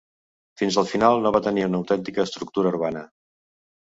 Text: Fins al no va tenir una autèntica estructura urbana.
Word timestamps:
Fins 0.61 0.77
al 0.81 0.87
no 1.25 1.31
va 1.35 1.41
tenir 1.47 1.67
una 1.67 1.81
autèntica 1.81 2.25
estructura 2.29 2.71
urbana. 2.75 3.03